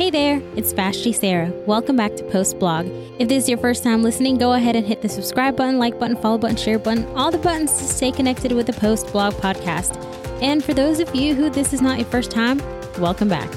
Hey 0.00 0.08
there, 0.08 0.40
it's 0.56 0.72
Vashti 0.72 1.12
Sarah. 1.12 1.52
Welcome 1.66 1.94
back 1.94 2.16
to 2.16 2.24
Post 2.24 2.58
Blog. 2.58 2.86
If 3.18 3.28
this 3.28 3.42
is 3.42 3.48
your 3.50 3.58
first 3.58 3.84
time 3.84 4.02
listening, 4.02 4.38
go 4.38 4.54
ahead 4.54 4.74
and 4.74 4.86
hit 4.86 5.02
the 5.02 5.10
subscribe 5.10 5.56
button, 5.56 5.78
like 5.78 5.98
button, 5.98 6.16
follow 6.16 6.38
button, 6.38 6.56
share 6.56 6.78
button, 6.78 7.04
all 7.14 7.30
the 7.30 7.36
buttons 7.36 7.70
to 7.72 7.84
stay 7.84 8.10
connected 8.10 8.52
with 8.52 8.66
the 8.66 8.72
Post 8.72 9.12
Blog 9.12 9.34
podcast. 9.34 10.02
And 10.40 10.64
for 10.64 10.72
those 10.72 11.00
of 11.00 11.14
you 11.14 11.34
who 11.34 11.50
this 11.50 11.74
is 11.74 11.82
not 11.82 11.98
your 11.98 12.06
first 12.06 12.30
time, 12.30 12.62
welcome 12.98 13.28
back. 13.28 13.54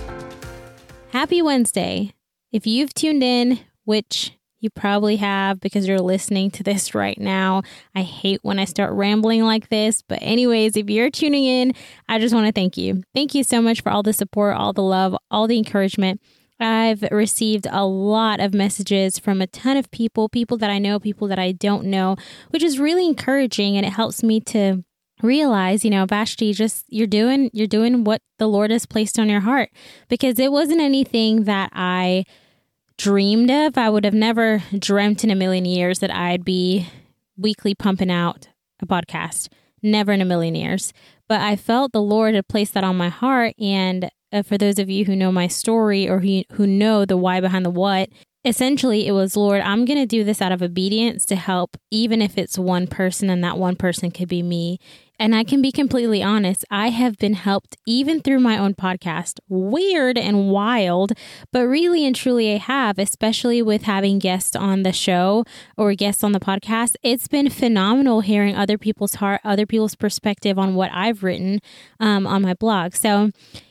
Happy 1.11 1.41
Wednesday. 1.41 2.13
If 2.51 2.67
you've 2.67 2.93
tuned 2.93 3.23
in, 3.23 3.61
which 3.85 4.33
you 4.63 4.69
probably 4.69 5.17
have 5.17 5.59
because 5.59 5.87
you're 5.87 5.99
listening 5.99 6.49
to 6.51 6.63
this 6.63 6.95
right 6.95 7.19
now. 7.19 7.61
I 7.93 8.01
hate 8.01 8.39
when 8.43 8.59
I 8.59 8.65
start 8.65 8.93
rambling 8.93 9.43
like 9.43 9.69
this. 9.69 10.01
But, 10.01 10.19
anyways, 10.21 10.77
if 10.77 10.89
you're 10.89 11.09
tuning 11.09 11.45
in, 11.45 11.73
I 12.07 12.19
just 12.19 12.33
want 12.33 12.47
to 12.47 12.53
thank 12.53 12.77
you. 12.77 13.03
Thank 13.13 13.35
you 13.35 13.43
so 13.43 13.61
much 13.61 13.81
for 13.81 13.91
all 13.91 14.03
the 14.03 14.13
support, 14.13 14.55
all 14.55 14.73
the 14.73 14.81
love, 14.81 15.15
all 15.29 15.47
the 15.47 15.57
encouragement. 15.57 16.21
I've 16.59 17.01
received 17.11 17.67
a 17.69 17.85
lot 17.85 18.39
of 18.39 18.53
messages 18.53 19.19
from 19.19 19.41
a 19.41 19.47
ton 19.47 19.75
of 19.75 19.91
people, 19.91 20.29
people 20.29 20.57
that 20.57 20.69
I 20.69 20.79
know, 20.79 20.99
people 20.99 21.27
that 21.27 21.39
I 21.39 21.51
don't 21.51 21.85
know, 21.85 22.15
which 22.51 22.63
is 22.63 22.79
really 22.79 23.05
encouraging 23.05 23.75
and 23.75 23.85
it 23.85 23.93
helps 23.93 24.23
me 24.23 24.39
to 24.41 24.83
realize, 25.21 25.83
you 25.83 25.91
know, 25.91 26.05
Vashti, 26.05 26.53
just 26.53 26.85
you're 26.87 27.07
doing 27.07 27.49
you're 27.53 27.67
doing 27.67 28.03
what 28.03 28.21
the 28.39 28.47
Lord 28.47 28.71
has 28.71 28.85
placed 28.85 29.19
on 29.19 29.29
your 29.29 29.41
heart 29.41 29.71
because 30.09 30.39
it 30.39 30.51
wasn't 30.51 30.81
anything 30.81 31.45
that 31.45 31.71
I 31.73 32.25
dreamed 32.97 33.51
of. 33.51 33.77
I 33.77 33.89
would 33.89 34.05
have 34.05 34.13
never 34.13 34.63
dreamt 34.77 35.23
in 35.23 35.31
a 35.31 35.35
million 35.35 35.65
years 35.65 35.99
that 35.99 36.11
I'd 36.11 36.45
be 36.45 36.87
weekly 37.37 37.75
pumping 37.75 38.11
out 38.11 38.47
a 38.81 38.85
podcast. 38.85 39.49
Never 39.81 40.11
in 40.11 40.21
a 40.21 40.25
million 40.25 40.55
years. 40.55 40.93
But 41.27 41.41
I 41.41 41.55
felt 41.55 41.91
the 41.91 42.01
Lord 42.01 42.35
had 42.35 42.47
placed 42.47 42.73
that 42.73 42.83
on 42.83 42.95
my 42.95 43.09
heart. 43.09 43.55
And 43.59 44.09
uh, 44.31 44.43
for 44.43 44.57
those 44.57 44.79
of 44.79 44.89
you 44.89 45.05
who 45.05 45.15
know 45.15 45.31
my 45.31 45.47
story 45.47 46.07
or 46.07 46.19
who, 46.19 46.43
who 46.53 46.65
know 46.65 47.05
the 47.05 47.17
why 47.17 47.41
behind 47.41 47.65
the 47.65 47.69
what, 47.69 48.09
essentially 48.45 49.07
it 49.07 49.13
was, 49.13 49.37
Lord, 49.37 49.61
I'm 49.61 49.85
going 49.85 49.99
to 49.99 50.05
do 50.05 50.23
this 50.23 50.41
out 50.41 50.51
of 50.51 50.61
obedience 50.61 51.25
to 51.27 51.35
help, 51.35 51.77
even 51.91 52.21
if 52.21 52.37
it's 52.37 52.57
one 52.57 52.87
person 52.87 53.29
and 53.29 53.43
that 53.43 53.57
one 53.57 53.75
person 53.75 54.11
could 54.11 54.27
be 54.27 54.43
me. 54.43 54.79
And 55.19 55.35
I 55.35 55.43
can 55.43 55.61
be 55.61 55.71
completely 55.71 56.21
honest, 56.21 56.65
I 56.69 56.89
have 56.89 57.17
been 57.17 57.35
helped 57.35 57.77
even 57.85 58.19
through 58.19 58.39
my 58.39 58.57
own 58.57 58.73
podcast. 58.73 59.39
Weird 59.47 60.17
and 60.17 60.49
wild, 60.49 61.13
but 61.53 61.61
really 61.61 62.05
and 62.05 62.15
truly 62.15 62.53
I 62.53 62.57
have, 62.57 62.97
especially 62.97 63.61
with 63.61 63.83
having 63.83 64.19
guests 64.19 64.55
on 64.55 64.83
the 64.83 64.91
show 64.91 65.45
or 65.77 65.93
guests 65.93 66.23
on 66.23 66.31
the 66.33 66.39
podcast. 66.39 66.95
It's 67.03 67.27
been 67.27 67.49
phenomenal 67.49 68.21
hearing 68.21 68.55
other 68.55 68.77
people's 68.77 69.15
heart, 69.15 69.39
other 69.43 69.65
people's 69.65 69.95
perspective 69.95 70.59
on 70.59 70.75
what 70.75 70.91
I've 70.91 71.23
written 71.23 71.59
um, 71.99 72.27
on 72.27 72.41
my 72.41 72.55
blog. 72.55 72.93
So, 72.95 73.29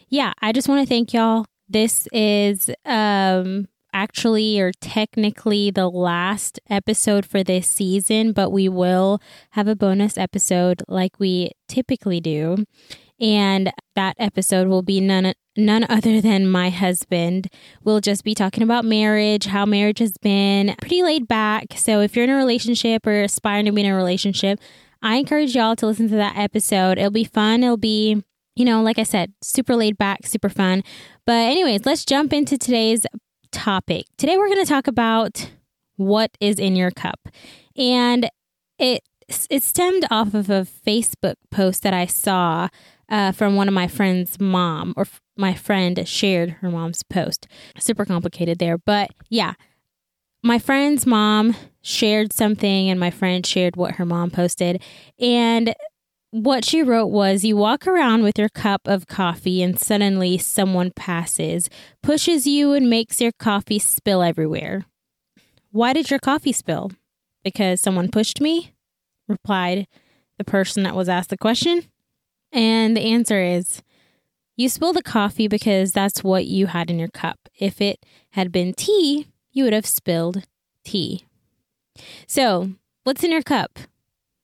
yeah, 0.09 0.33
I 0.41 0.53
just 0.53 0.69
want 0.69 0.81
to 0.81 0.89
thank 0.89 1.13
y'all. 1.13 1.45
This 1.69 2.07
is 2.13 2.71
um, 2.87 3.67
actually 3.93 4.61
or 4.61 4.73
technically 4.81 5.71
the 5.71 5.89
last 5.89 6.61
episode 6.69 7.27
for 7.27 7.43
this 7.43 7.69
season, 7.69 8.33
but 8.33 8.51
we 8.51 8.69
will 8.69 9.21
have 9.51 9.69
a 9.69 9.77
bonus 9.77 10.17
episode 10.19 10.83
like 10.89 11.19
we 11.19 11.53
typically 11.69 12.21
do. 12.21 12.65
And 13.21 13.73
that 13.95 14.17
episode 14.19 14.67
will 14.67 14.83
be 14.83 15.01
none 15.01 15.35
none 15.57 15.85
other 15.89 16.21
than 16.21 16.49
my 16.49 16.71
husband. 16.71 17.49
We'll 17.85 18.01
just 18.01 18.25
be 18.25 18.35
talking 18.35 18.63
about 18.63 18.85
marriage, 18.85 19.47
how 19.47 19.67
marriage 19.67 19.99
has 19.99 20.17
been 20.19 20.75
pretty 20.81 21.03
laid 21.03 21.29
back. 21.29 21.75
So 21.77 22.01
if 22.01 22.17
you're 22.17 22.25
in 22.25 22.31
a 22.31 22.37
relationship 22.37 23.07
or 23.07 23.23
aspiring 23.23 23.67
to 23.67 23.73
be 23.73 23.83
in 23.83 23.91
a 23.91 23.95
relationship, 23.95 24.59
I 25.03 25.17
encourage 25.17 25.55
y'all 25.55 25.77
to 25.77 25.87
listen 25.87 26.09
to 26.09 26.17
that 26.17 26.37
episode. 26.37 26.99
It'll 26.99 27.11
be 27.11 27.25
fun. 27.25 27.63
It'll 27.63 27.77
be, 27.77 28.23
you 28.57 28.65
know, 28.65 28.83
like 28.83 28.99
I 28.99 29.03
said, 29.03 29.33
super 29.43 29.77
laid 29.77 29.99
back, 29.99 30.27
super 30.27 30.49
fun. 30.49 30.83
But 31.27 31.51
anyways, 31.51 31.85
let's 31.85 32.05
jump 32.05 32.33
into 32.33 32.57
today's 32.57 33.05
topic. 33.53 34.07
Today 34.17 34.37
we're 34.37 34.49
going 34.49 34.65
to 34.65 34.69
talk 34.69 34.89
about 34.89 35.51
what 35.97 36.37
is 36.41 36.59
in 36.59 36.75
your 36.75 36.91
cup. 36.91 37.29
And 37.77 38.29
it 38.79 39.03
it 39.49 39.63
stemmed 39.63 40.05
off 40.11 40.35
of 40.35 40.51
a 40.51 40.67
Facebook 40.87 41.37
post 41.51 41.83
that 41.85 41.95
I 41.95 42.07
saw 42.07 42.69
uh, 43.09 43.33
from 43.33 43.57
one 43.57 43.69
of 43.69 43.75
my 43.75 43.87
friend's 43.87 44.41
mom, 44.41 44.95
or 44.97 45.03
f- 45.03 45.21
my 45.37 45.55
friend 45.55 46.07
shared 46.07 46.51
her 46.61 46.71
mom's 46.71 47.03
post. 47.03 47.47
Super 47.79 48.05
complicated 48.05 48.59
there, 48.59 48.79
but 48.79 49.11
yeah, 49.31 49.55
my 50.43 50.59
friend's 50.59 51.07
mom 51.07 51.55
shared 51.83 52.33
something, 52.33 52.91
and 52.91 52.99
my 52.99 53.11
friend 53.11 53.47
shared 53.47 53.77
what 53.77 53.95
her 53.95 54.05
mom 54.05 54.31
posted, 54.31 54.83
and 55.19 55.75
what 56.33 56.65
she 56.65 56.83
wrote 56.83 57.09
was 57.09 57.45
You 57.45 57.57
walk 57.57 57.87
around 57.87 58.23
with 58.23 58.39
your 58.39 58.49
cup 58.49 58.81
of 58.87 59.07
coffee, 59.07 59.63
and 59.63 59.79
suddenly 59.79 60.39
someone 60.39 60.91
passes, 60.91 61.69
pushes 62.03 62.47
you, 62.47 62.73
and 62.73 62.89
makes 62.89 63.21
your 63.21 63.33
coffee 63.33 63.79
spill 63.79 64.23
everywhere. 64.23 64.87
Why 65.71 65.93
did 65.93 66.11
your 66.11 66.19
coffee 66.19 66.53
spill? 66.53 66.91
Because 67.45 67.81
someone 67.81 68.11
pushed 68.11 68.41
me? 68.41 68.73
replied 69.29 69.87
the 70.39 70.45
person 70.45 70.83
that 70.83 70.97
was 70.97 71.09
asked 71.09 71.31
the 71.31 71.37
question. 71.37 71.85
And 72.51 72.97
the 72.97 73.13
answer 73.13 73.43
is 73.43 73.83
You 74.57 74.71
spilled 74.71 74.97
the 74.97 75.03
coffee 75.03 75.49
because 75.49 75.93
that's 75.93 76.25
what 76.25 76.47
you 76.47 76.69
had 76.69 76.91
in 76.91 76.99
your 76.99 77.09
cup. 77.09 77.51
If 77.59 77.81
it 77.83 78.05
had 78.31 78.51
been 78.51 78.73
tea, 78.73 79.27
you 79.53 79.65
would 79.65 79.75
have 79.75 79.87
spilled 79.87 80.47
tea. 80.83 81.27
So, 82.27 82.71
what's 83.05 83.23
in 83.23 83.31
your 83.31 83.43
cup? 83.43 83.79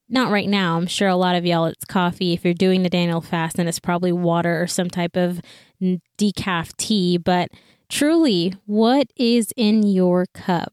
Not 0.08 0.30
right 0.30 0.48
now. 0.48 0.76
I'm 0.76 0.86
sure 0.86 1.08
a 1.08 1.16
lot 1.16 1.36
of 1.36 1.44
y'all 1.44 1.66
it's 1.66 1.84
coffee. 1.84 2.32
If 2.32 2.44
you're 2.44 2.54
doing 2.54 2.82
the 2.82 2.90
Daniel 2.90 3.20
fast, 3.20 3.56
then 3.56 3.68
it's 3.68 3.78
probably 3.78 4.12
water 4.12 4.60
or 4.60 4.66
some 4.66 4.88
type 4.88 5.16
of 5.16 5.40
decaf 6.18 6.76
tea. 6.76 7.18
But 7.18 7.50
truly, 7.88 8.54
what 8.66 9.08
is 9.16 9.52
in 9.56 9.82
your 9.82 10.26
cup? 10.34 10.72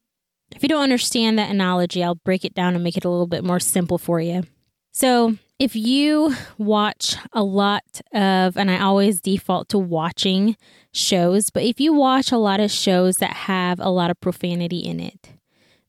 If 0.55 0.63
you 0.63 0.69
don't 0.69 0.83
understand 0.83 1.37
that 1.37 1.51
analogy, 1.51 2.03
I'll 2.03 2.15
break 2.15 2.45
it 2.45 2.53
down 2.53 2.75
and 2.75 2.83
make 2.83 2.97
it 2.97 3.05
a 3.05 3.09
little 3.09 3.27
bit 3.27 3.43
more 3.43 3.59
simple 3.59 3.97
for 3.97 4.21
you. 4.21 4.43
So, 4.91 5.37
if 5.57 5.75
you 5.75 6.35
watch 6.57 7.15
a 7.33 7.43
lot 7.43 8.01
of, 8.13 8.57
and 8.57 8.69
I 8.69 8.79
always 8.79 9.21
default 9.21 9.69
to 9.69 9.77
watching 9.77 10.57
shows, 10.93 11.49
but 11.49 11.63
if 11.63 11.79
you 11.79 11.93
watch 11.93 12.31
a 12.31 12.37
lot 12.37 12.59
of 12.59 12.71
shows 12.71 13.17
that 13.17 13.31
have 13.31 13.79
a 13.79 13.89
lot 13.89 14.11
of 14.11 14.19
profanity 14.19 14.79
in 14.79 14.99
it, 14.99 15.29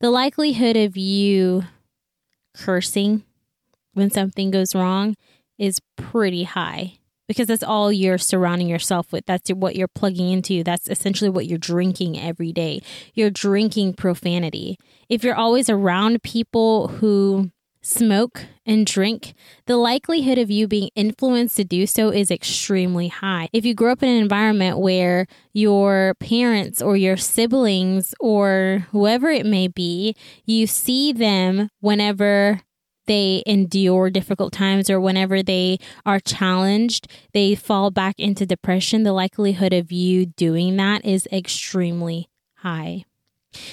the 0.01 0.11
likelihood 0.11 0.77
of 0.77 0.97
you 0.97 1.65
cursing 2.55 3.25
when 3.97 4.11
something 4.11 4.51
goes 4.51 4.75
wrong 4.75 5.17
is 5.59 5.81
pretty 5.97 6.45
high 6.45 6.99
because 7.29 7.49
that's 7.49 7.63
all 7.63 7.91
you're 7.91 8.19
surrounding 8.19 8.69
yourself 8.69 9.11
with. 9.11 9.25
That's 9.27 9.49
what 9.51 9.75
you're 9.75 9.89
plugging 9.89 10.31
into. 10.31 10.63
That's 10.63 10.89
essentially 10.89 11.31
what 11.31 11.47
you're 11.47 11.59
drinking 11.59 12.21
every 12.21 12.53
day. 12.53 12.83
You're 13.15 13.31
drinking 13.31 13.95
profanity. 13.95 14.77
If 15.09 15.25
you're 15.25 15.35
always 15.35 15.69
around 15.71 16.23
people 16.23 16.89
who 16.89 17.51
smoke 17.83 18.45
and 18.65 18.85
drink, 18.85 19.35
the 19.67 19.77
likelihood 19.77 20.39
of 20.39 20.51
you 20.51 20.67
being 20.67 20.91
influenced 20.95 21.57
to 21.57 21.65
do 21.65 21.87
so 21.87 22.11
is 22.11 22.31
extremely 22.31 23.09
high. 23.09 23.49
If 23.53 23.65
you 23.65 23.75
grow 23.75 23.93
up 23.93 24.03
in 24.03 24.09
an 24.09 24.21
environment 24.21 24.79
where 24.79 25.27
your 25.53 26.15
parents 26.21 26.83
or 26.83 26.97
your 26.97 27.17
siblings 27.17 28.15
or 28.19 28.87
whoever 28.91 29.31
it 29.31 29.47
may 29.47 29.69
be, 29.69 30.17
you 30.45 30.67
see 30.67 31.13
them 31.13 31.69
whenever 31.81 32.61
they 33.07 33.43
endure 33.47 34.11
difficult 34.11 34.53
times 34.53 34.91
or 34.91 35.01
whenever 35.01 35.43
they 35.43 35.79
are 36.05 36.21
challenged, 36.21 37.09
they 37.33 37.55
fall 37.55 37.91
back 37.91 38.19
into 38.19 38.47
depression, 38.47 39.03
the 39.03 39.13
likelihood 39.13 39.73
of 39.73 39.93
you 39.93 40.27
doing 40.27 40.77
that 40.77 41.05
is 41.05 41.29
extremely 41.33 42.29
high. 42.57 43.05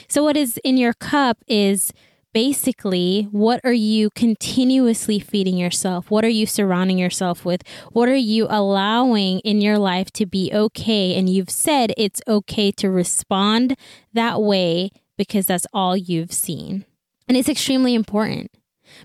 So, 0.08 0.24
what 0.24 0.38
is 0.38 0.58
in 0.64 0.78
your 0.78 0.94
cup 0.94 1.38
is 1.48 1.92
basically 2.34 3.28
what 3.32 3.62
are 3.64 3.74
you 3.74 4.10
continuously 4.12 5.20
feeding 5.20 5.58
yourself? 5.58 6.10
What 6.10 6.26
are 6.26 6.30
you 6.30 6.46
surrounding 6.46 6.98
yourself 6.98 7.46
with? 7.46 7.64
What 7.92 8.10
are 8.10 8.16
you 8.16 8.48
allowing 8.50 9.40
in 9.40 9.62
your 9.62 9.78
life 9.78 10.12
to 10.14 10.26
be 10.26 10.52
okay? 10.54 11.16
And 11.16 11.30
you've 11.30 11.52
said 11.52 11.94
it's 11.96 12.22
okay 12.28 12.72
to 12.72 12.90
respond 12.90 13.78
that 14.14 14.42
way 14.42 14.90
because 15.18 15.46
that's 15.46 15.68
all 15.74 15.96
you've 15.96 16.34
seen. 16.34 16.86
And 17.28 17.38
it's 17.38 17.50
extremely 17.50 17.94
important 17.94 18.52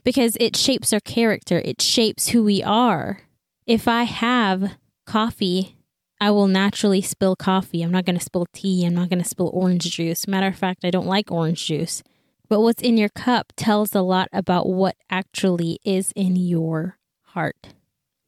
because 0.05 0.37
it 0.41 0.57
shapes 0.57 0.93
our 0.93 1.01
character, 1.01 1.61
it 1.65 1.83
shapes 1.83 2.29
who 2.29 2.45
we 2.45 2.63
are. 2.63 3.21
If 3.67 3.87
I 3.87 4.05
have 4.05 4.73
coffee, 5.07 5.77
I 6.21 6.31
will 6.31 6.49
naturally 6.49 7.01
spill 7.01 7.37
coffee. 7.37 7.83
I'm 7.83 7.93
not 7.93 8.05
going 8.05 8.19
to 8.19 8.25
spill 8.25 8.47
tea. 8.53 8.85
I'm 8.85 8.95
not 8.95 9.09
going 9.09 9.23
to 9.23 9.29
spill 9.29 9.51
orange 9.53 9.91
juice. 9.91 10.27
Matter 10.27 10.49
of 10.49 10.57
fact, 10.57 10.85
I 10.85 10.91
don't 10.91 11.07
like 11.07 11.31
orange 11.31 11.67
juice. 11.67 12.03
But 12.49 12.61
what's 12.61 12.83
in 12.83 12.97
your 12.97 13.11
cup 13.11 13.53
tells 13.57 13.95
a 13.95 14.01
lot 14.01 14.29
about 14.33 14.69
what 14.69 14.97
actually 15.11 15.79
is 15.85 16.13
in 16.17 16.35
your 16.37 16.99
heart. 17.23 17.75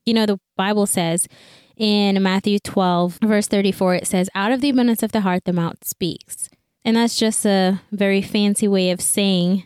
You 0.05 0.13
know, 0.13 0.25
the 0.25 0.39
Bible 0.55 0.85
says 0.85 1.27
in 1.75 2.21
Matthew 2.21 2.59
12, 2.59 3.19
verse 3.23 3.47
34, 3.47 3.95
it 3.95 4.07
says, 4.07 4.29
Out 4.35 4.51
of 4.51 4.61
the 4.61 4.69
abundance 4.69 5.03
of 5.03 5.11
the 5.11 5.21
heart, 5.21 5.45
the 5.45 5.53
mouth 5.53 5.83
speaks. 5.83 6.49
And 6.85 6.97
that's 6.97 7.17
just 7.17 7.45
a 7.45 7.81
very 7.91 8.21
fancy 8.21 8.67
way 8.67 8.91
of 8.91 9.01
saying 9.01 9.63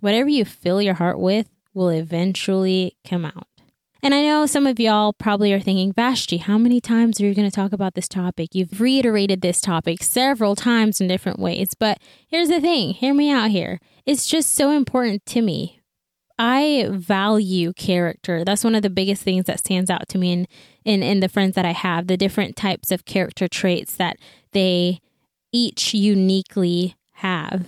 whatever 0.00 0.28
you 0.28 0.44
fill 0.44 0.80
your 0.82 0.94
heart 0.94 1.18
with 1.18 1.48
will 1.74 1.90
eventually 1.90 2.96
come 3.04 3.24
out. 3.24 3.46
And 4.00 4.14
I 4.14 4.22
know 4.22 4.46
some 4.46 4.66
of 4.66 4.78
y'all 4.78 5.12
probably 5.12 5.52
are 5.52 5.60
thinking, 5.60 5.92
Vashti, 5.92 6.36
how 6.36 6.56
many 6.56 6.80
times 6.80 7.20
are 7.20 7.26
you 7.26 7.34
going 7.34 7.50
to 7.50 7.54
talk 7.54 7.72
about 7.72 7.94
this 7.94 8.06
topic? 8.06 8.54
You've 8.54 8.80
reiterated 8.80 9.40
this 9.40 9.60
topic 9.60 10.04
several 10.04 10.54
times 10.54 11.00
in 11.00 11.08
different 11.08 11.40
ways. 11.40 11.70
But 11.78 11.98
here's 12.28 12.48
the 12.48 12.60
thing 12.60 12.90
hear 12.90 13.12
me 13.12 13.30
out 13.30 13.50
here. 13.50 13.80
It's 14.06 14.26
just 14.26 14.54
so 14.54 14.70
important 14.70 15.26
to 15.26 15.42
me. 15.42 15.80
I 16.38 16.86
value 16.92 17.72
character. 17.72 18.44
That's 18.44 18.62
one 18.62 18.76
of 18.76 18.82
the 18.82 18.90
biggest 18.90 19.24
things 19.24 19.46
that 19.46 19.58
stands 19.58 19.90
out 19.90 20.08
to 20.10 20.18
me 20.18 20.32
in, 20.32 20.46
in, 20.84 21.02
in 21.02 21.18
the 21.18 21.28
friends 21.28 21.56
that 21.56 21.64
I 21.64 21.72
have, 21.72 22.06
the 22.06 22.16
different 22.16 22.54
types 22.54 22.92
of 22.92 23.04
character 23.04 23.48
traits 23.48 23.96
that 23.96 24.18
they 24.52 25.00
each 25.52 25.92
uniquely 25.92 26.94
have. 27.14 27.66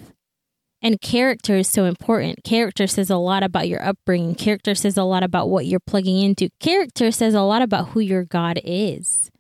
And 0.83 1.01
character 1.01 1.57
is 1.57 1.69
so 1.69 1.85
important. 1.85 2.43
Character 2.43 2.87
says 2.87 3.11
a 3.11 3.17
lot 3.17 3.43
about 3.43 3.69
your 3.69 3.85
upbringing. 3.85 4.35
Character 4.35 4.75
says 4.75 4.97
a 4.97 5.05
lot 5.05 5.23
about 5.23 5.51
what 5.51 5.67
you're 5.67 5.81
plugging 5.81 6.19
into. 6.23 6.49
Character 6.59 7.11
says 7.11 7.35
a 7.35 7.43
lot 7.43 7.61
about 7.61 7.89
who 7.89 8.01
your 8.01 8.25
God 8.25 8.61
is. 8.65 9.31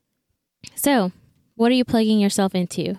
So, 0.74 1.12
what 1.54 1.72
are 1.72 1.74
you 1.74 1.84
plugging 1.84 2.20
yourself 2.20 2.54
into? 2.54 2.98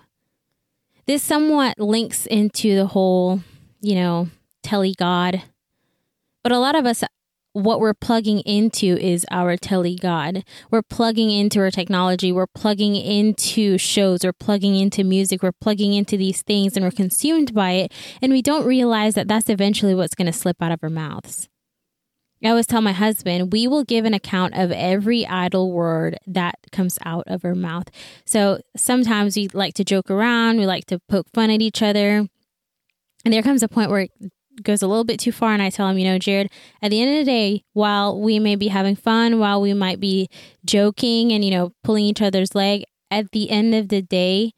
This 1.06 1.22
somewhat 1.22 1.80
links 1.80 2.26
into 2.26 2.76
the 2.76 2.88
whole, 2.88 3.42
you 3.80 3.96
know, 3.96 4.30
telly 4.64 4.96
God. 4.98 5.44
But 6.44 6.52
a 6.52 6.60
lot 6.60 6.76
of 6.76 6.86
us 6.86 7.04
what 7.54 7.80
we're 7.80 7.94
plugging 7.94 8.40
into 8.42 8.98
is 8.98 9.26
our 9.30 9.58
tele 9.58 9.96
god. 9.96 10.44
We're 10.70 10.82
plugging 10.82 11.32
into 11.32 11.60
our 11.60 11.72
technology. 11.72 12.32
We're 12.32 12.48
plugging 12.48 12.96
into 12.96 13.78
shows. 13.78 14.24
We're 14.24 14.34
plugging 14.34 14.76
into 14.76 15.04
music. 15.04 15.44
We're 15.44 15.52
plugging 15.52 15.94
into 15.94 16.18
these 16.18 16.42
things 16.42 16.76
and 16.76 16.86
we're 16.86 16.92
consumed 16.92 17.54
by 17.54 17.72
it. 17.72 17.94
And 18.22 18.32
we 18.32 18.42
don't 18.42 18.66
realize 18.66 19.16
that 19.16 19.28
that's 19.28 19.50
eventually 19.50 19.96
what's 19.96 20.16
going 20.16 20.32
to 20.32 20.38
slip 20.38 20.62
out 20.62 20.72
of 20.72 20.80
our 20.82 20.90
mouths. 20.90 21.50
I 22.44 22.50
always 22.50 22.66
tell 22.66 22.82
my 22.82 22.92
husband, 22.92 23.54
we 23.54 23.68
will 23.68 23.84
give 23.84 24.04
an 24.04 24.16
account 24.16 24.58
of 24.58 24.72
every 24.72 25.28
idle 25.28 25.72
word 25.72 26.18
that 26.26 26.56
comes 26.72 26.98
out 27.06 27.26
of 27.28 27.46
our 27.46 27.54
mouth. 27.54 27.88
So 28.26 28.62
sometimes 28.76 29.36
we 29.36 29.48
like 29.50 29.76
to 29.76 29.84
joke 29.84 30.10
around, 30.10 30.58
we 30.58 30.66
like 30.66 30.86
to 30.86 31.00
poke 31.08 31.28
fun 31.34 31.52
at 31.52 31.62
each 31.62 31.84
other. 31.84 32.28
And 33.24 33.32
there 33.32 33.44
comes 33.44 33.62
a 33.62 33.68
point 33.68 33.92
where 33.92 34.08
goes 34.64 34.82
a 34.82 34.88
little 34.88 35.04
bit 35.04 35.20
too 35.20 35.32
far 35.32 35.54
and 35.54 35.62
I 35.62 35.70
tell 35.70 35.88
him, 35.88 35.98
you 35.98 36.06
know, 36.06 36.18
Jared, 36.18 36.52
at 36.82 36.92
the 36.92 37.02
end 37.02 37.12
of 37.12 37.26
the 37.26 37.32
day, 37.32 37.64
while 37.74 38.20
we 38.20 38.40
may 38.40 38.56
be 38.56 38.68
having 38.68 38.96
fun, 38.96 39.40
while 39.40 39.62
we 39.62 39.74
might 39.74 40.00
be 40.00 40.30
joking 40.66 41.32
and, 41.32 41.44
you 41.44 41.52
know, 41.52 41.74
pulling 41.84 42.06
each 42.06 42.22
other's 42.22 42.56
leg, 42.56 42.84
at 43.10 43.32
the 43.32 43.50
end 43.50 43.76
of 43.76 43.90
the 43.90 44.02
day, 44.02 44.54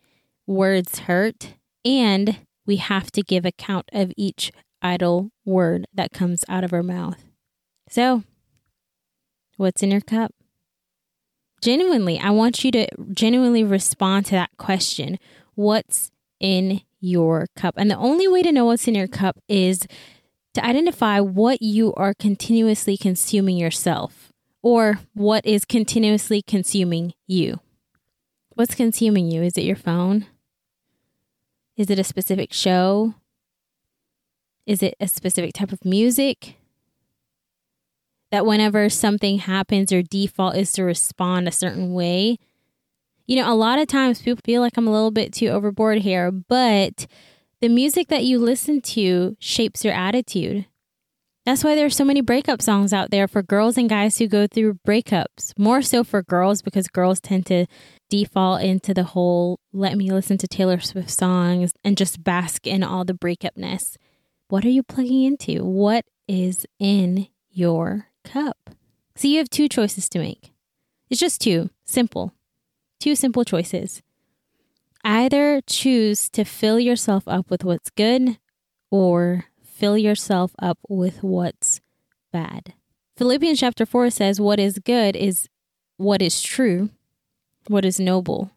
words 0.45 0.99
hurt 0.99 1.55
and 1.85 2.39
we 2.65 2.77
have 2.77 3.11
to 3.11 3.21
give 3.21 3.45
account 3.45 3.89
of 3.91 4.11
each 4.15 4.51
idle 4.81 5.31
word 5.45 5.87
that 5.93 6.11
comes 6.11 6.43
out 6.47 6.63
of 6.63 6.73
our 6.73 6.83
mouth. 6.83 7.23
So, 7.89 8.23
what's 9.57 9.83
in 9.83 9.91
your 9.91 10.01
cup? 10.01 10.33
Genuinely, 11.61 12.19
I 12.19 12.31
want 12.31 12.63
you 12.63 12.71
to 12.71 12.87
genuinely 13.13 13.63
respond 13.63 14.25
to 14.27 14.31
that 14.31 14.51
question. 14.57 15.17
What's 15.55 16.11
in 16.39 16.81
your 17.03 17.47
cup. 17.55 17.75
And 17.77 17.91
the 17.91 17.97
only 17.97 18.27
way 18.27 18.41
to 18.41 18.51
know 18.51 18.65
what's 18.65 18.87
in 18.87 18.95
your 18.95 19.07
cup 19.07 19.37
is 19.47 19.85
to 20.53 20.65
identify 20.65 21.19
what 21.19 21.61
you 21.61 21.93
are 21.95 22.13
continuously 22.13 22.97
consuming 22.97 23.57
yourself 23.57 24.31
or 24.61 24.99
what 25.13 25.45
is 25.45 25.65
continuously 25.65 26.41
consuming 26.41 27.13
you. 27.27 27.59
What's 28.55 28.75
consuming 28.75 29.29
you? 29.29 29.43
Is 29.43 29.57
it 29.57 29.65
your 29.65 29.75
phone? 29.75 30.27
Is 31.75 31.89
it 31.89 31.99
a 31.99 32.03
specific 32.03 32.53
show? 32.53 33.15
Is 34.65 34.81
it 34.81 34.95
a 34.99 35.07
specific 35.07 35.53
type 35.53 35.71
of 35.71 35.83
music? 35.83 36.55
That 38.31 38.45
whenever 38.45 38.89
something 38.89 39.39
happens, 39.39 39.91
your 39.91 40.03
default 40.03 40.55
is 40.55 40.71
to 40.73 40.83
respond 40.83 41.47
a 41.47 41.51
certain 41.51 41.93
way 41.93 42.37
you 43.25 43.35
know, 43.35 43.51
a 43.51 43.55
lot 43.55 43.79
of 43.79 43.87
times 43.87 44.21
people 44.21 44.41
feel 44.43 44.61
like 44.61 44.77
I'm 44.77 44.87
a 44.87 44.91
little 44.91 45.11
bit 45.11 45.33
too 45.33 45.47
overboard 45.47 45.99
here, 45.99 46.31
but 46.31 47.07
the 47.61 47.69
music 47.69 48.09
that 48.09 48.25
you 48.25 48.39
listen 48.39 48.81
to 48.81 49.37
shapes 49.39 49.85
your 49.85 49.93
attitude. 49.93 50.65
That's 51.45 51.63
why 51.63 51.75
there's 51.75 51.95
so 51.95 52.05
many 52.05 52.21
breakup 52.21 52.61
songs 52.61 52.93
out 52.93 53.11
there 53.11 53.27
for 53.27 53.43
girls 53.43 53.77
and 53.77 53.89
guys 53.89 54.17
who 54.17 54.27
go 54.27 54.47
through 54.47 54.79
breakups. 54.87 55.57
More 55.57 55.81
so 55.81 56.03
for 56.03 56.23
girls 56.23 56.61
because 56.61 56.87
girls 56.87 57.19
tend 57.19 57.45
to 57.47 57.65
default 58.09 58.61
into 58.61 58.93
the 58.93 59.03
whole 59.03 59.59
let 59.73 59.97
me 59.97 60.09
listen 60.09 60.37
to 60.37 60.47
Taylor 60.47 60.79
Swift 60.79 61.09
songs 61.09 61.73
and 61.83 61.97
just 61.97 62.23
bask 62.23 62.65
in 62.65 62.81
all 62.83 63.03
the 63.03 63.13
breakupness. 63.13 63.97
What 64.47 64.63
are 64.63 64.69
you 64.69 64.83
plugging 64.83 65.23
into? 65.23 65.65
What 65.65 66.05
is 66.27 66.65
in 66.79 67.27
your 67.49 68.07
cup? 68.23 68.69
So 69.15 69.27
you 69.27 69.39
have 69.39 69.49
two 69.49 69.67
choices 69.67 70.07
to 70.09 70.19
make. 70.19 70.53
It's 71.09 71.19
just 71.19 71.41
two, 71.41 71.69
simple 71.83 72.33
two 73.03 73.15
simple 73.17 73.43
choices. 73.43 74.01
Either 75.03 75.59
choose 75.67 76.29
to 76.29 76.45
fill 76.45 76.79
yourself 76.79 77.27
up 77.27 77.51
with 77.51 77.65
what's 77.65 77.89
good 77.89 78.37
or 78.89 79.43
fill 79.61 79.97
yourself 79.97 80.55
up 80.57 80.77
with 80.87 81.21
what's 81.21 81.81
bad. 82.31 82.75
Philippians 83.17 83.59
chapter 83.59 83.85
4 83.85 84.09
says, 84.09 84.39
What 84.39 84.57
is 84.57 84.79
good 84.79 85.17
is 85.17 85.49
what 85.97 86.21
is 86.21 86.41
true, 86.41 86.91
what 87.67 87.83
is 87.83 87.99
noble, 87.99 88.51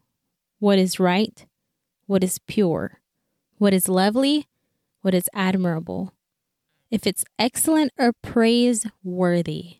what 0.61 0.79
is 0.79 1.01
right, 1.01 1.45
what 2.07 2.23
is 2.23 2.39
pure, 2.39 3.01
what 3.59 3.75
is 3.75 3.89
lovely, 3.89 4.47
what 5.03 5.13
is 5.13 5.29
admirable. 5.35 6.15
If 6.89 7.05
it's 7.05 7.25
excellent 7.37 7.93
or 7.99 8.13
praiseworthy, 8.23 9.79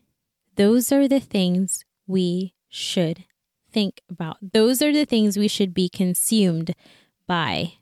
those 0.57 0.91
are 0.91 1.07
the 1.07 1.21
things 1.21 1.85
we 2.05 2.53
should 2.67 3.23
think 3.71 4.01
about. 4.09 4.37
Those 4.41 4.81
are 4.81 4.93
the 4.93 5.05
things 5.05 5.37
we 5.37 5.47
should 5.47 5.73
be 5.73 5.89
consumed 5.89 6.73
by. 7.27 7.73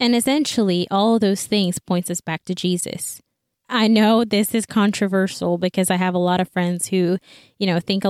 And 0.00 0.14
essentially, 0.14 0.86
all 0.90 1.18
those 1.18 1.46
things 1.46 1.78
points 1.78 2.10
us 2.10 2.20
back 2.20 2.44
to 2.44 2.54
Jesus. 2.54 3.20
I 3.68 3.88
know 3.88 4.24
this 4.24 4.54
is 4.54 4.64
controversial 4.64 5.58
because 5.58 5.90
I 5.90 5.96
have 5.96 6.14
a 6.14 6.18
lot 6.18 6.40
of 6.40 6.48
friends 6.48 6.88
who, 6.88 7.18
you 7.58 7.66
know, 7.66 7.80
think 7.80 8.04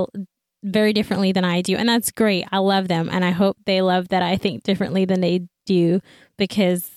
very 0.62 0.93
differently 0.93 1.32
than 1.32 1.44
I 1.44 1.62
do. 1.62 1.76
And 1.76 1.88
that's 1.88 2.10
great. 2.10 2.46
I 2.52 2.58
love 2.58 2.88
them. 2.88 3.08
And 3.11 3.25
I 3.25 3.31
hope 3.31 3.56
they 3.64 3.82
love 3.82 4.08
that 4.08 4.22
I 4.22 4.37
think 4.37 4.62
differently 4.62 5.04
than 5.04 5.20
they 5.20 5.49
do 5.66 6.00
because 6.37 6.90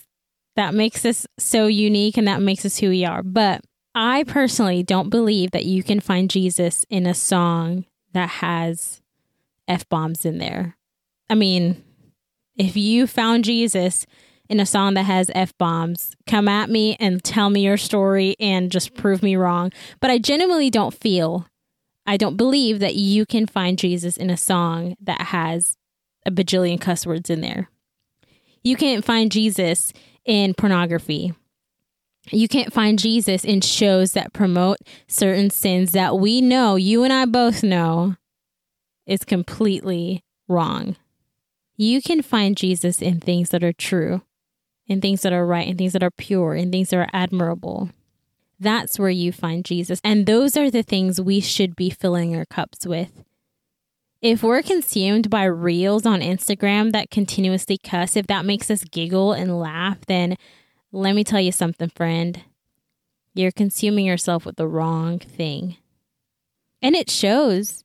that 0.56 0.74
makes 0.74 1.06
us 1.06 1.26
so 1.40 1.68
unique 1.68 2.18
and 2.18 2.28
that 2.28 2.42
makes 2.42 2.66
us 2.66 2.78
who 2.78 2.90
we 2.90 3.06
are. 3.06 3.24
But 3.24 3.62
I 3.96 4.24
personally 4.24 4.84
don't 4.84 5.10
believe 5.10 5.52
that 5.52 5.66
you 5.66 5.84
can 5.84 6.00
find 6.00 6.30
Jesus 6.30 6.86
in 6.90 7.06
a 7.06 7.14
song 7.14 7.86
that 8.14 8.30
has 8.30 9.01
F 9.72 9.88
bombs 9.88 10.26
in 10.26 10.38
there. 10.38 10.78
I 11.30 11.36
mean, 11.36 11.82
if 12.58 12.76
you 12.76 13.08
found 13.08 13.46
Jesus 13.46 14.06
in 14.50 14.60
a 14.60 14.66
song 14.66 14.96
that 14.96 15.04
has 15.04 15.32
F 15.34 15.58
bombs, 15.58 16.14
come 16.28 16.50
at 16.50 16.70
me 16.70 16.98
and 17.00 17.24
tell 17.24 17.50
me 17.50 17.62
your 17.62 17.78
story 17.78 18.36
and 18.38 18.70
just 18.70 18.94
prove 18.94 19.24
me 19.24 19.38
wrong. 19.38 19.72
But 20.02 20.12
I 20.12 20.18
genuinely 20.18 20.70
don't 20.70 20.94
feel, 20.94 21.48
I 22.06 22.18
don't 22.18 22.36
believe 22.36 22.80
that 22.80 22.96
you 22.96 23.26
can 23.26 23.48
find 23.48 23.80
Jesus 23.80 24.18
in 24.18 24.30
a 24.30 24.36
song 24.36 24.98
that 25.02 25.22
has 25.22 25.78
a 26.26 26.32
bajillion 26.32 26.80
cuss 26.80 27.06
words 27.06 27.30
in 27.30 27.40
there. 27.40 27.70
You 28.62 28.76
can't 28.76 29.06
find 29.06 29.32
Jesus 29.32 29.94
in 30.26 30.54
pornography. 30.54 31.34
You 32.30 32.48
can't 32.48 32.74
find 32.74 33.00
Jesus 33.00 33.44
in 33.46 33.62
shows 33.62 34.12
that 34.12 34.34
promote 34.34 34.78
certain 35.08 35.50
sins 35.50 35.94
that 35.94 36.20
we 36.20 36.42
know, 36.42 36.76
you 36.76 37.04
and 37.04 37.12
I 37.12 37.26
both 37.26 37.64
know, 37.64 38.18
is 39.12 39.26
completely 39.26 40.24
wrong. 40.48 40.96
You 41.76 42.02
can 42.02 42.22
find 42.22 42.56
Jesus 42.56 43.02
in 43.02 43.20
things 43.20 43.50
that 43.50 43.64
are 43.64 43.74
true, 43.74 44.22
in 44.88 45.02
things 45.02 45.22
that 45.24 45.34
are 45.34 45.46
right, 45.46 45.68
in 45.68 45.78
things 45.78 45.94
that 45.94 46.04
are 46.04 46.12
pure, 46.12 46.56
in 46.56 46.72
things 46.72 46.90
that 46.90 46.98
are 46.98 47.10
admirable. 47.12 47.90
That's 48.58 48.98
where 48.98 49.10
you 49.10 49.34
find 49.34 49.66
Jesus. 49.66 50.00
And 50.02 50.26
those 50.26 50.56
are 50.56 50.72
the 50.72 50.84
things 50.84 51.20
we 51.20 51.42
should 51.42 51.76
be 51.76 51.90
filling 51.90 52.36
our 52.36 52.46
cups 52.46 52.88
with. 52.88 53.24
If 54.22 54.44
we're 54.44 54.62
consumed 54.62 55.30
by 55.30 55.44
reels 55.44 56.06
on 56.06 56.22
Instagram 56.22 56.94
that 56.94 57.10
continuously 57.10 57.78
cuss, 57.84 58.16
if 58.16 58.28
that 58.28 58.46
makes 58.46 58.72
us 58.72 58.86
giggle 58.86 59.34
and 59.34 59.60
laugh, 59.60 59.98
then 60.06 60.38
let 60.94 61.16
me 61.16 61.24
tell 61.26 61.42
you 61.42 61.52
something, 61.52 61.90
friend. 61.90 62.44
You're 63.34 63.52
consuming 63.52 64.06
yourself 64.06 64.46
with 64.46 64.56
the 64.56 64.68
wrong 64.68 65.20
thing. 65.20 65.78
And 66.82 66.96
it 66.96 67.10
shows. 67.10 67.84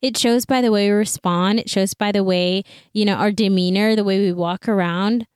It 0.00 0.16
shows 0.16 0.46
by 0.46 0.60
the 0.60 0.70
way 0.70 0.88
we 0.90 0.96
respond. 0.96 1.58
It 1.58 1.70
shows 1.70 1.94
by 1.94 2.12
the 2.12 2.24
way, 2.24 2.62
you 2.92 3.04
know, 3.04 3.14
our 3.14 3.32
demeanor, 3.32 3.96
the 3.96 4.04
way 4.04 4.20
we 4.20 4.32
walk 4.32 4.68
around. 4.68 5.26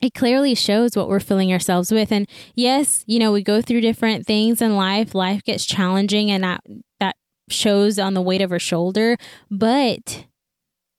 It 0.00 0.14
clearly 0.14 0.54
shows 0.54 0.96
what 0.96 1.08
we're 1.08 1.20
filling 1.20 1.52
ourselves 1.52 1.90
with. 1.90 2.12
And 2.12 2.28
yes, 2.54 3.02
you 3.06 3.18
know, 3.18 3.32
we 3.32 3.42
go 3.42 3.62
through 3.62 3.80
different 3.80 4.26
things 4.26 4.60
in 4.60 4.76
life. 4.76 5.14
Life 5.14 5.42
gets 5.42 5.64
challenging 5.64 6.30
and 6.30 6.44
that, 6.44 6.60
that 7.00 7.16
shows 7.48 7.98
on 7.98 8.14
the 8.14 8.22
weight 8.22 8.42
of 8.42 8.52
our 8.52 8.58
shoulder. 8.58 9.16
But 9.50 10.26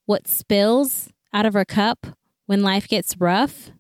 what 0.06 0.28
spills 0.28 1.10
out 1.34 1.46
of 1.46 1.56
our 1.56 1.66
cup 1.66 2.08
when 2.48 2.64
life 2.64 2.88
gets 2.88 3.20
rough 3.20 3.72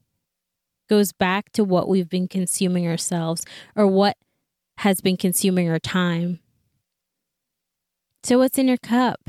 goes 0.88 1.12
back 1.12 1.52
to 1.54 1.64
what 1.64 1.88
we've 1.88 2.10
been 2.10 2.28
consuming 2.28 2.88
ourselves 2.88 3.44
or 3.76 3.88
what 3.88 4.18
has 4.78 5.02
been 5.02 5.18
consuming 5.18 5.70
our 5.70 5.80
time 5.80 6.40
So, 8.28 8.40
what's 8.40 8.58
in 8.58 8.68
your 8.68 8.76
cup? 8.76 9.22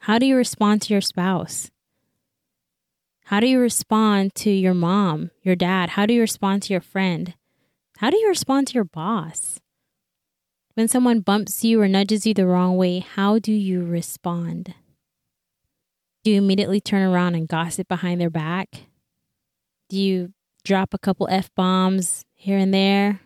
How 0.00 0.18
do 0.18 0.26
you 0.26 0.34
respond 0.34 0.82
to 0.82 0.92
your 0.92 1.00
spouse? 1.00 1.70
How 3.26 3.38
do 3.38 3.46
you 3.46 3.60
respond 3.60 4.34
to 4.42 4.50
your 4.50 4.74
mom, 4.74 5.30
your 5.44 5.54
dad? 5.54 5.90
How 5.90 6.04
do 6.04 6.12
you 6.12 6.20
respond 6.20 6.64
to 6.64 6.72
your 6.72 6.80
friend? 6.80 7.34
How 7.98 8.10
do 8.10 8.16
you 8.16 8.26
respond 8.26 8.66
to 8.66 8.74
your 8.74 8.82
boss? 8.82 9.60
When 10.74 10.88
someone 10.88 11.20
bumps 11.20 11.62
you 11.62 11.80
or 11.80 11.86
nudges 11.86 12.26
you 12.26 12.34
the 12.34 12.44
wrong 12.44 12.76
way, 12.76 12.98
how 12.98 13.38
do 13.38 13.52
you 13.52 13.84
respond? 13.84 14.74
Do 16.24 16.32
you 16.32 16.38
immediately 16.38 16.80
turn 16.80 17.08
around 17.08 17.36
and 17.36 17.46
gossip 17.46 17.86
behind 17.86 18.20
their 18.20 18.30
back? 18.30 18.88
Do 19.90 19.96
you 19.96 20.32
drop 20.64 20.92
a 20.92 20.98
couple 20.98 21.28
F 21.30 21.54
bombs 21.54 22.24
here 22.34 22.58
and 22.58 22.74
there? 22.74 23.20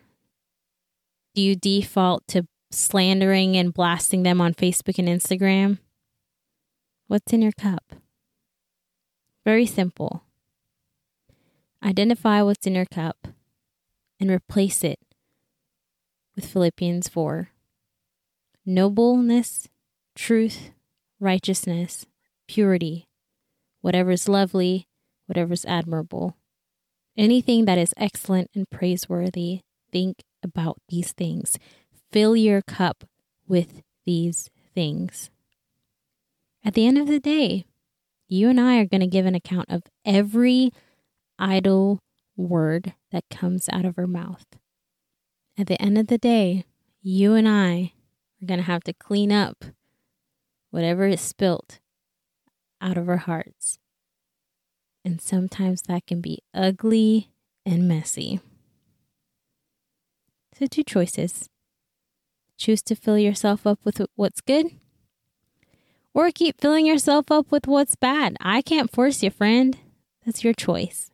Do 1.33 1.41
you 1.41 1.55
default 1.55 2.27
to 2.27 2.45
slandering 2.71 3.55
and 3.57 3.73
blasting 3.73 4.23
them 4.23 4.41
on 4.41 4.53
Facebook 4.53 4.97
and 4.97 5.07
Instagram? 5.07 5.79
What's 7.07 7.33
in 7.33 7.41
your 7.41 7.51
cup? 7.51 7.93
Very 9.45 9.65
simple. 9.65 10.23
Identify 11.83 12.41
what's 12.41 12.67
in 12.67 12.75
your 12.75 12.85
cup 12.85 13.27
and 14.19 14.29
replace 14.29 14.83
it 14.83 14.99
with 16.35 16.45
Philippians 16.45 17.09
4. 17.09 17.49
Nobleness, 18.65 19.67
truth, 20.15 20.69
righteousness, 21.19 22.05
purity, 22.47 23.07
whatever 23.81 24.11
is 24.11 24.29
lovely, 24.29 24.87
whatever 25.25 25.53
is 25.53 25.65
admirable. 25.65 26.37
Anything 27.17 27.65
that 27.65 27.77
is 27.77 27.93
excellent 27.97 28.49
and 28.53 28.69
praiseworthy, 28.69 29.61
think 29.91 30.23
about 30.43 30.77
these 30.89 31.11
things. 31.11 31.57
Fill 32.11 32.35
your 32.35 32.61
cup 32.61 33.05
with 33.47 33.83
these 34.05 34.49
things. 34.73 35.29
At 36.63 36.73
the 36.73 36.85
end 36.85 36.97
of 36.97 37.07
the 37.07 37.19
day, 37.19 37.65
you 38.27 38.49
and 38.49 38.59
I 38.59 38.79
are 38.79 38.85
going 38.85 39.01
to 39.01 39.07
give 39.07 39.25
an 39.25 39.35
account 39.35 39.69
of 39.69 39.83
every 40.05 40.71
idle 41.39 41.99
word 42.35 42.93
that 43.11 43.23
comes 43.29 43.69
out 43.69 43.85
of 43.85 43.97
our 43.97 44.07
mouth. 44.07 44.45
At 45.57 45.67
the 45.67 45.81
end 45.81 45.97
of 45.97 46.07
the 46.07 46.17
day, 46.17 46.65
you 47.01 47.33
and 47.33 47.47
I 47.47 47.93
are 48.41 48.45
going 48.45 48.59
to 48.59 48.65
have 48.65 48.83
to 48.85 48.93
clean 48.93 49.31
up 49.31 49.65
whatever 50.69 51.07
is 51.07 51.21
spilt 51.21 51.79
out 52.81 52.97
of 52.97 53.09
our 53.09 53.17
hearts. 53.17 53.79
And 55.03 55.21
sometimes 55.21 55.83
that 55.83 56.05
can 56.05 56.21
be 56.21 56.39
ugly 56.53 57.29
and 57.65 57.87
messy. 57.87 58.39
So, 60.57 60.67
two 60.67 60.83
choices 60.83 61.49
choose 62.61 62.81
to 62.83 62.95
fill 62.95 63.17
yourself 63.17 63.65
up 63.65 63.79
with 63.83 64.01
what's 64.15 64.41
good, 64.41 64.67
or 66.13 66.29
keep 66.31 66.61
filling 66.61 66.85
yourself 66.85 67.31
up 67.31 67.51
with 67.51 67.67
what's 67.67 67.95
bad. 67.95 68.37
I 68.39 68.61
can't 68.61 68.91
force 68.91 69.23
you, 69.23 69.31
friend. 69.31 69.77
That's 70.25 70.43
your 70.43 70.53
choice. 70.53 71.09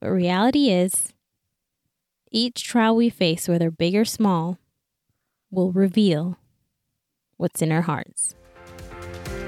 But 0.00 0.10
reality 0.10 0.70
is, 0.70 1.12
each 2.30 2.64
trial 2.64 2.96
we 2.96 3.10
face, 3.10 3.48
whether 3.48 3.70
big 3.70 3.96
or 3.96 4.04
small, 4.04 4.58
will 5.50 5.72
reveal 5.72 6.36
what's 7.36 7.62
in 7.62 7.72
our 7.72 7.82
hearts. 7.82 8.34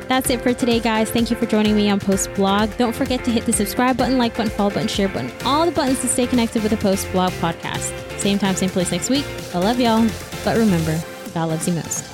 That's 0.08 0.30
it 0.30 0.40
for 0.40 0.52
today, 0.52 0.80
guys. 0.80 1.10
Thank 1.10 1.30
you 1.30 1.36
for 1.36 1.46
joining 1.46 1.76
me 1.76 1.88
on 1.88 2.00
Post 2.00 2.34
Blog. 2.34 2.76
Don't 2.76 2.94
forget 2.94 3.24
to 3.24 3.30
hit 3.30 3.46
the 3.46 3.52
subscribe 3.52 3.96
button, 3.96 4.18
like 4.18 4.36
button, 4.36 4.50
follow 4.50 4.70
button, 4.70 4.88
share 4.88 5.08
button, 5.08 5.30
all 5.44 5.64
the 5.64 5.72
buttons 5.72 6.00
to 6.00 6.08
stay 6.08 6.26
connected 6.26 6.62
with 6.62 6.70
the 6.70 6.78
Post 6.78 7.10
Blog 7.12 7.32
podcast. 7.32 7.92
Same 8.18 8.38
time, 8.38 8.54
same 8.56 8.70
place 8.70 8.90
next 8.90 9.10
week. 9.10 9.24
I 9.54 9.58
love 9.58 9.80
y'all. 9.80 10.31
But 10.44 10.56
remember, 10.56 11.00
God 11.34 11.50
loves 11.50 11.68
you 11.68 11.74
most. 11.74 12.11